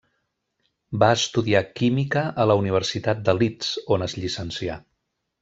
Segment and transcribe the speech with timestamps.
[1.03, 4.81] Va estudiar química a la Universitat de Leeds on es llicencià.